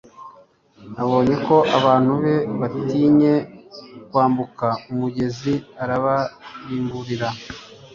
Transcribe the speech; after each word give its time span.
abonye 1.01 1.35
ko 1.47 1.57
abantu 1.77 2.11
be 2.23 2.35
batinye 2.59 3.33
kwambuka 4.09 4.67
umugezi, 4.91 5.53
arababimburira 5.83 7.29